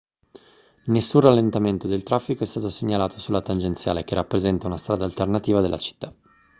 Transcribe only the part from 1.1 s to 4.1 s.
rallentamento del traffico è stato segnalato sulla tangenziale